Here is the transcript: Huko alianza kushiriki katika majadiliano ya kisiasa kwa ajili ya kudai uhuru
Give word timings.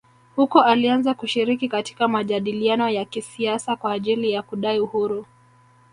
Huko 0.35 0.61
alianza 0.61 1.13
kushiriki 1.13 1.69
katika 1.69 2.07
majadiliano 2.07 2.89
ya 2.89 3.05
kisiasa 3.05 3.75
kwa 3.75 3.91
ajili 3.91 4.31
ya 4.31 4.41
kudai 4.41 4.79
uhuru 4.79 5.25